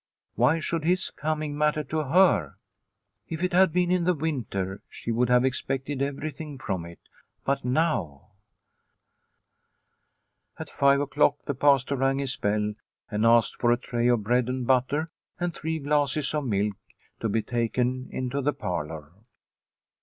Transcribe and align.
Why 0.33 0.59
should 0.59 0.83
his 0.83 1.11
coming 1.11 1.55
matter 1.55 1.83
to 1.83 2.05
her? 2.05 2.55
If 3.29 3.43
it 3.43 3.53
had 3.53 3.71
been 3.71 3.91
in 3.91 4.03
the 4.03 4.15
winter 4.15 4.81
she 4.89 5.11
would 5.11 5.29
have 5.29 5.45
expected 5.45 6.01
everything 6.01 6.57
from 6.57 6.87
it, 6.87 6.97
but 7.45 7.63
now... 7.63 8.29
At 10.57 10.71
five 10.71 11.01
o'clock 11.01 11.45
the 11.45 11.53
Pastor 11.53 11.95
rang 11.97 12.17
his 12.17 12.35
bell 12.35 12.73
and 13.11 13.27
asked 13.27 13.57
for 13.61 13.71
a 13.71 13.77
tray 13.77 14.07
of 14.07 14.23
bread 14.23 14.49
and 14.49 14.65
butter 14.65 15.11
and 15.39 15.53
three 15.53 15.77
glasses 15.77 16.33
of 16.33 16.47
milk 16.47 16.75
to 17.19 17.29
be 17.29 17.43
taken 17.43 18.07
into 18.09 18.41
the 18.41 18.53
parlour. 18.53 19.11